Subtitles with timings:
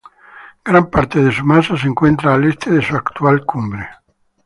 [0.65, 3.87] Gran parte de su masa se encuentra al este de su actual cumbre.